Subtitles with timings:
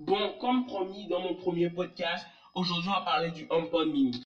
[0.00, 4.24] Bon, comme promis dans mon premier podcast, aujourd'hui on va parler du HomePod mini.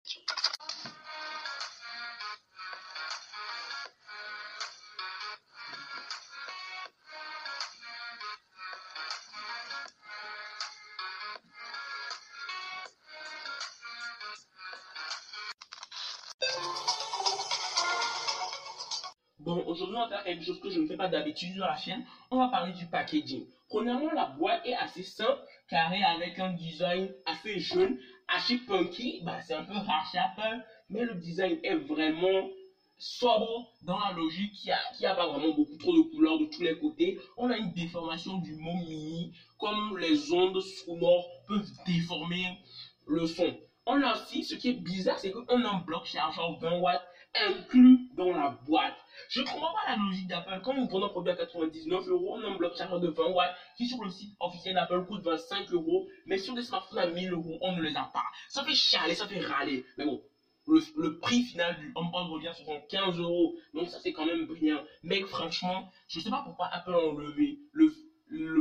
[19.40, 21.76] Bon, aujourd'hui, on va faire quelque chose que je ne fais pas d'habitude sur la
[21.76, 22.06] chaîne.
[22.30, 23.44] On va parler du packaging.
[23.68, 27.96] Premièrement, la boîte est assez simple, carrée avec un design assez jaune,
[28.28, 29.20] assez punky.
[29.22, 32.48] Bah, c'est un peu Apple, mais le design est vraiment
[32.96, 36.44] sobre dans la logique qui a, qui a pas vraiment beaucoup trop de couleurs de
[36.44, 37.18] tous les côtés.
[37.36, 42.58] On a une déformation du mot mini, comme les ondes sonores peuvent déformer
[43.06, 43.54] le son.
[43.86, 47.06] On a aussi, ce qui est bizarre, c'est qu'on a un bloc chargeur 20 watts
[47.34, 48.94] inclus dans la boîte.
[49.28, 50.60] Je comprends pas la logique d'Apple.
[50.62, 53.28] Quand nous vendons un produit à 99 euros, on a un bloc chargeur de 20
[53.28, 57.06] watts qui sur le site officiel d'Apple coûte 25 euros, mais sur des smartphones à
[57.06, 58.24] 1000 euros, on ne les a pas.
[58.48, 59.84] Ça fait chialer, ça fait râler.
[59.98, 60.20] Mais bon,
[60.66, 63.54] le, prix final du HomePod revient sur 15 euros.
[63.74, 64.82] Donc ça c'est quand même bien.
[65.02, 67.90] Mais franchement, je ne sais pas pourquoi Apple a enlevé le,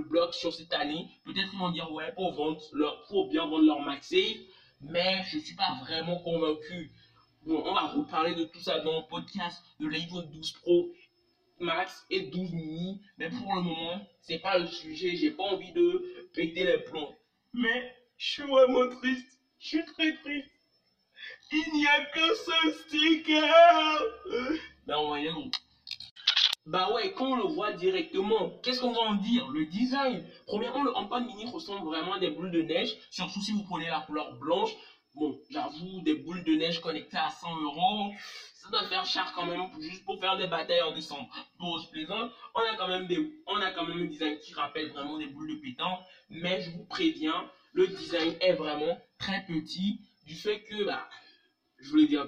[0.01, 1.07] bloc sur cette année.
[1.23, 4.37] Peut-être qu'ils vont dire ouais pour vendre leur, pour bien vendre leur MagSafe,
[4.81, 6.91] mais je ne suis pas vraiment convaincu.
[7.45, 10.93] Bon, on va reparler de tout ça dans le podcast de l'iPhone 12 Pro
[11.59, 13.01] Max et 12 mini.
[13.17, 15.17] Mais pour le moment, c'est pas le sujet.
[15.17, 17.13] J'ai pas envie de péter les plombs.
[17.53, 19.41] Mais je suis vraiment triste.
[19.59, 20.49] Je suis très triste.
[21.51, 23.99] Il n'y a qu'un seul sticker.
[24.87, 25.51] Ben, on va y aller.
[26.65, 29.49] Bah ouais, quand on le voit directement, qu'est-ce qu'on va en dire?
[29.49, 30.25] Le design.
[30.47, 33.87] Premièrement, le HomePod mini ressemble vraiment à des boules de neige, surtout si vous prenez
[33.87, 34.71] la couleur blanche.
[36.03, 38.13] Des boules de neige connectées à 100 euros,
[38.53, 41.27] ça doit faire cher quand même, juste pour faire des batailles en décembre.
[41.59, 44.89] Pause plaisante, on a quand même des, on a quand même un design qui rappelle
[44.91, 49.99] vraiment des boules de pétanque, mais je vous préviens, le design est vraiment très petit,
[50.25, 51.09] du fait que, bah,
[51.79, 52.25] je voulais dire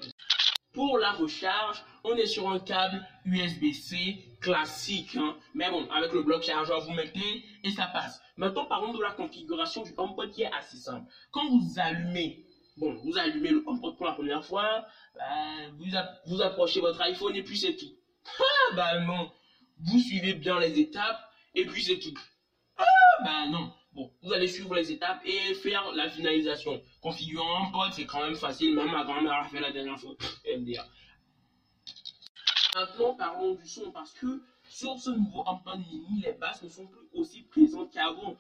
[0.74, 5.38] Pour la recharge, on est sur un câble USB-C classique, hein.
[5.54, 8.22] mais bon, avec le bloc chargeur, vous mettez et ça passe.
[8.38, 11.10] Maintenant, parlons de la configuration du HomePod qui est assez simple.
[11.32, 12.45] Quand vous allumez
[12.78, 15.86] Bon, vous allumez le HomePod pour la première fois, bah, vous,
[16.26, 17.94] vous, approchez votre iPhone et puis c'est tout.
[18.40, 19.32] Ah, bah non.
[19.80, 21.20] Vous suivez bien les étapes
[21.54, 22.14] et puis c'est tout.
[22.78, 22.84] Ah,
[23.24, 23.72] bah non.
[23.94, 26.82] Bon, vous allez suivre les étapes et faire la finalisation.
[27.02, 28.76] Configurer un HomePod, c'est quand même facile.
[28.76, 30.12] Même ma grand-mère a fait la dernière fois.
[30.58, 30.86] MDA.
[32.76, 36.88] Maintenant, parlons du son parce que sur ce nouveau HomePod mini, les basses ne sont
[36.88, 38.36] plus aussi présentes qu'avant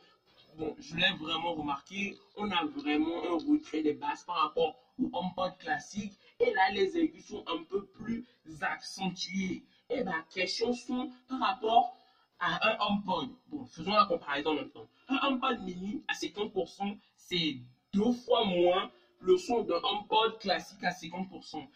[0.57, 5.09] bon, je l'ai vraiment remarqué, on a vraiment un retrait des basses par rapport au
[5.11, 6.13] HomePod classique.
[6.39, 8.25] Et là, les aigus sont un peu plus
[8.61, 9.63] accentués.
[9.89, 11.95] Et ma question sont par rapport
[12.39, 13.29] à un HomePod.
[13.47, 14.88] Bon, faisons la comparaison maintenant.
[15.07, 17.57] Un HomePod mini à 50%, c'est
[17.93, 21.67] deux fois moins le son d'un HomePod classique à 50%.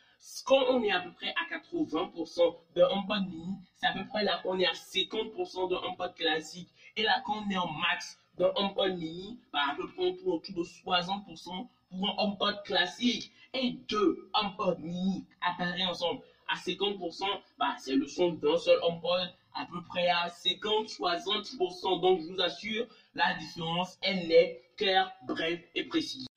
[0.45, 4.23] Quand on est à peu près à 80% d'un HomePod mini, c'est à peu près
[4.23, 6.69] là qu'on est à 50% d'un HomePod classique.
[6.95, 10.63] Et là, quand on est en max d'un HomePod mini, à peu près autour de
[10.63, 13.31] 60% pour un HomePod classique.
[13.53, 17.25] Et deux HomePod mini apparaissent ensemble à 50%,
[17.59, 22.01] bah, c'est le son d'un seul HomePod à peu près à 50-60%.
[22.01, 26.27] Donc, je vous assure, la différence est nette, claire, brève et précise.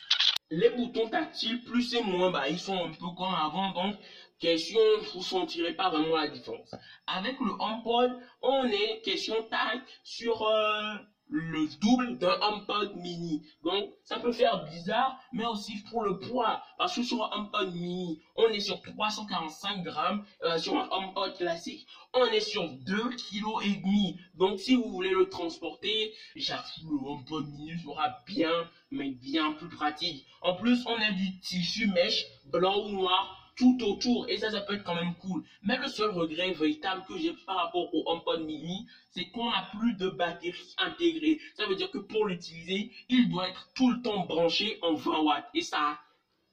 [0.50, 3.70] Les boutons tactiles, plus et moins, bah, ils sont un peu comme avant.
[3.70, 3.96] Donc,
[4.38, 4.80] question,
[5.14, 6.74] vous sentirez pas vraiment la différence.
[7.06, 10.42] Avec le HomePod, on est question taille sur...
[10.42, 10.94] Euh,
[11.32, 13.43] le double d'un HomePod mini.
[13.65, 16.62] Donc, ça peut faire bizarre, mais aussi pour le poids.
[16.76, 20.22] Parce que sur un HomePod mini, on est sur 345 grammes.
[20.44, 24.21] Euh, sur un HomePod classique, on est sur 2 kg et demi.
[24.34, 29.69] Donc, si vous voulez le transporter, j'avoue, le HomePod mini sera bien, mais bien plus
[29.69, 30.26] pratique.
[30.42, 34.60] En plus, on a du tissu mèche blanc ou noir tout autour et ça, ça
[34.60, 35.44] peut être quand même cool.
[35.62, 39.68] Mais le seul regret véritable que j'ai par rapport au HomePod mini, c'est qu'on n'a
[39.78, 41.40] plus de batterie intégrée.
[41.54, 45.21] Ça veut dire que pour l'utiliser, il doit être tout le temps branché en 20
[45.21, 45.98] watts et ça,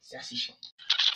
[0.01, 0.55] c'est assez chiant.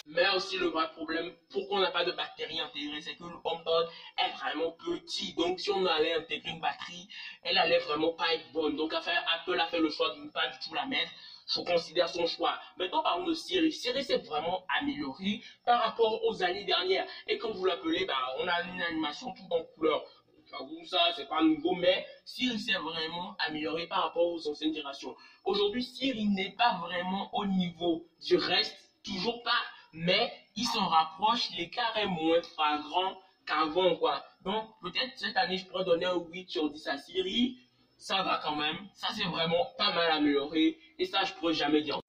[0.07, 3.35] Mais aussi le vrai problème, pourquoi on n'a pas de batterie intégrée, c'est que le
[3.43, 3.87] HomePod
[4.17, 5.33] est vraiment petit.
[5.33, 7.07] Donc si on allait intégrer une batterie,
[7.41, 8.75] elle allait vraiment pas être bonne.
[8.75, 11.11] Donc Apple a fait le choix de ne pas du tout la mettre
[11.47, 12.59] je considère son choix.
[12.77, 13.71] Maintenant, parlons de Siri.
[13.71, 17.05] Siri s'est vraiment amélioré par rapport aux années dernières.
[17.27, 20.03] Et comme vous l'appelez, bah, on a une animation tout en couleur.
[20.49, 25.15] J'avoue, ça, c'est pas nouveau, mais Siri s'est vraiment amélioré par rapport aux anciennes générations.
[25.45, 29.61] Aujourd'hui, Siri n'est pas vraiment au niveau du reste, toujours pas,
[29.93, 34.23] mais il s'en rapproche, l'écart est moins flagrant qu'avant, quoi.
[34.43, 37.57] Donc, peut-être cette année, je pourrais donner un 8 sur 10 à Siri,
[38.03, 38.75] ça va quand même.
[38.95, 40.77] Ça, c'est vraiment pas mal amélioré.
[40.99, 42.01] Et ça, je pourrais jamais dire.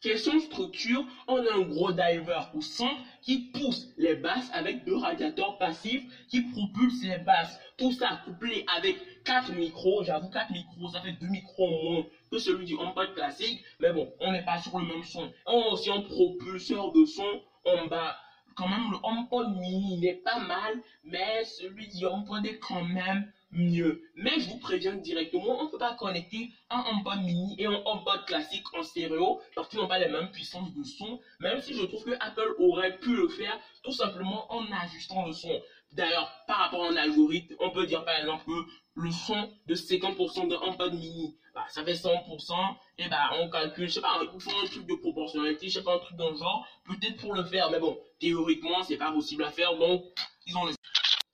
[0.00, 4.96] Question structure, on a un gros diver au centre qui pousse les basses avec deux
[4.96, 7.56] radiateurs passifs qui propulsent les basses.
[7.76, 10.02] Tout ça couplé avec quatre micros.
[10.02, 13.62] J'avoue, quatre micros, ça fait deux micros moins que celui du HomePod classique.
[13.78, 15.32] Mais bon, on n'est pas sur le même son.
[15.46, 18.16] On a aussi un propulseur de son en bas
[18.58, 23.30] quand même, le HomePod mini n'est pas mal, mais celui du HomePod est quand même
[23.50, 24.02] mieux.
[24.14, 27.82] Mais je vous préviens directement, on ne peut pas connecter un HomePod mini et un
[27.84, 31.74] HomePod classique en stéréo parce qu'ils n'ont pas les mêmes puissances de son, même si
[31.74, 35.60] je trouve que Apple aurait pu le faire tout simplement en ajustant le son.
[35.92, 39.74] D'ailleurs, par rapport à un algorithme, on peut dire par exemple que le son de
[39.74, 44.20] 50% de HomePod mini, bah, ça fait 100%, et bah, on calcule, je sais pas,
[44.22, 47.16] ils font un truc de proportionnalité, je sais pas, un truc dans le genre, peut-être
[47.20, 50.04] pour le faire, mais bon, théoriquement, c'est pas possible à faire, donc,
[50.46, 50.74] ils ont les...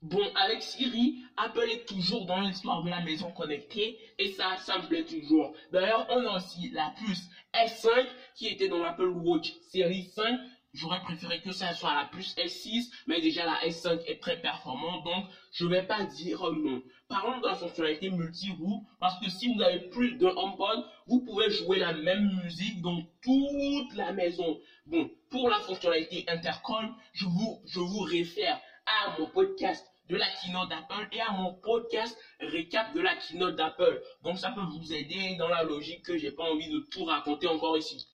[0.05, 4.77] Bon, avec Siri, Apple est toujours dans l'histoire de la maison connectée et ça, ça
[4.77, 5.55] me plaît toujours.
[5.73, 8.05] D'ailleurs, on a aussi la puce S5
[8.35, 10.39] qui était dans l'Apple Watch série 5
[10.75, 15.05] J'aurais préféré que ça soit la puce S6, mais déjà la S5 est très performante,
[15.05, 16.83] donc je vais pas dire non.
[17.09, 21.49] Parlons de la fonctionnalité multi-roue, parce que si vous avez plus d'un HomePod, vous pouvez
[21.49, 24.59] jouer la même musique dans toute la maison.
[24.85, 30.27] Bon, pour la fonctionnalité intercom, je vous, je vous réfère à mon podcast de la
[30.29, 34.03] keynote d'Apple et à mon podcast récap de la keynote d'Apple.
[34.23, 37.47] Donc ça peut vous aider dans la logique que j'ai pas envie de tout raconter
[37.47, 38.07] encore ici.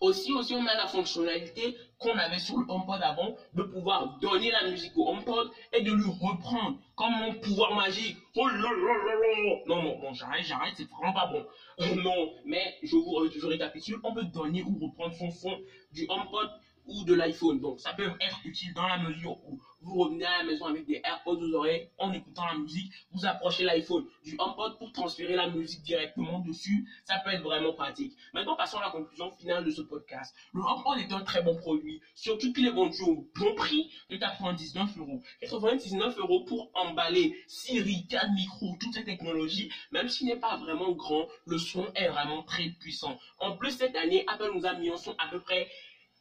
[0.00, 4.50] Aussi, aussi, on a la fonctionnalité qu'on avait sur le HomePod avant, de pouvoir donner
[4.50, 8.18] la musique au HomePod et de lui reprendre comme mon pouvoir magique.
[8.36, 11.46] Oh là là là Non, non, j'arrête, j'arrête, c'est vraiment pas bon.
[11.80, 15.58] Euh, non, mais je vous je récapitule, on peut donner ou reprendre son son
[15.92, 16.50] du HomePod
[16.86, 17.60] ou de l'iPhone.
[17.60, 20.86] Donc, ça peut être utile dans la mesure où vous revenez à la maison avec
[20.86, 25.36] des AirPods aux oreilles en écoutant la musique, vous approchez l'iPhone du HomePod pour transférer
[25.36, 26.88] la musique directement dessus.
[27.04, 28.16] Ça peut être vraiment pratique.
[28.34, 30.34] Maintenant, passons à la conclusion finale de ce podcast.
[30.52, 34.16] Le HomePod est un très bon produit, surtout qu'il est vendu au bon prix de
[34.16, 35.22] 99 euros.
[35.40, 40.92] 99 euros pour emballer Siri, 4 micros, toutes ces technologies, même s'il n'est pas vraiment
[40.92, 43.18] grand, le son est vraiment très puissant.
[43.38, 45.68] En plus, cette année, Apple nous a mis un son à peu près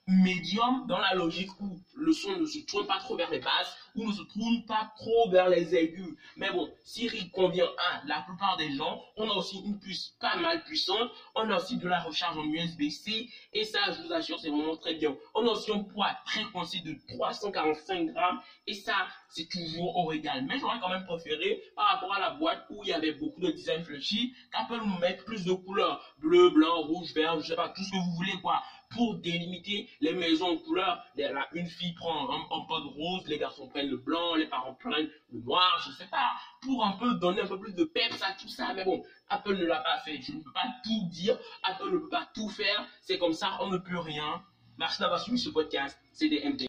[0.07, 3.75] médium dans la logique où le son ne se tourne pas trop vers les basses
[3.95, 6.15] ou ne se tourne pas trop vers les aigus.
[6.37, 9.01] Mais bon, Siri convient à la plupart des gens.
[9.17, 11.09] On a aussi une puce pas mal puissante.
[11.33, 13.29] On a aussi de la recharge en USB-C.
[13.53, 15.15] Et ça, je vous assure, c'est vraiment très bien.
[15.33, 18.41] On a aussi un poids très concis de 345 grammes.
[18.67, 20.45] Et ça, c'est toujours au régal.
[20.45, 23.41] Mais j'aurais quand même préféré, par rapport à la boîte où il y avait beaucoup
[23.41, 26.01] de design flashy, qu'Apple nous mette plus de couleurs.
[26.19, 28.61] Bleu, blanc, rouge, vert, je sais pas, tout ce que vous voulez, quoi
[28.95, 31.03] pour délimiter les maisons en couleur.
[31.53, 35.09] Une fille prend un, un de rose, les garçons prennent le blanc, les parents prennent
[35.31, 36.31] le noir, je sais pas,
[36.61, 38.73] pour un peu donner un peu plus de peps à tout ça.
[38.73, 40.19] Mais bon, Apple ne l'a pas fait.
[40.21, 41.37] Je ne peux pas tout dire.
[41.63, 42.85] Apple ne peut pas tout faire.
[43.01, 44.41] C'est comme ça, on ne peut rien.
[44.77, 45.99] Merci d'avoir suivi ce podcast.
[46.11, 46.65] C'est des MT.